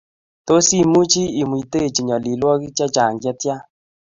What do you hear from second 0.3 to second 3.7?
Tos imuchi imuitochi nyalilwokik chechang chetia